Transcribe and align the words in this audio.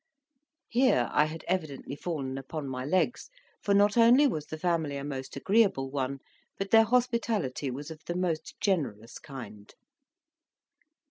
Here 0.67 1.09
I 1.13 1.25
had 1.25 1.45
evidently 1.47 1.95
fallen 1.95 2.35
upon 2.39 2.67
my 2.67 2.83
legs, 2.83 3.29
for 3.61 3.75
not 3.75 3.97
only 3.97 4.25
was 4.25 4.47
the 4.47 4.57
family 4.57 4.97
a 4.97 5.03
most 5.03 5.35
agreeable 5.35 5.91
one, 5.91 6.21
but 6.57 6.71
their 6.71 6.85
hospitality 6.85 7.69
was 7.69 7.91
of 7.91 8.01
the 8.07 8.15
most 8.15 8.59
generous 8.59 9.19
kind. 9.19 9.71